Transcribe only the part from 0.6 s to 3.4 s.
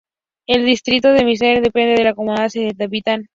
distrito de Misamis depende la comandancia de Dapitan.